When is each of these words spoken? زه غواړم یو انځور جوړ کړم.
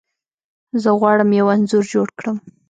زه 0.81 0.89
غواړم 0.99 1.29
یو 1.39 1.47
انځور 1.55 1.85
جوړ 1.93 2.07
کړم. 2.17 2.37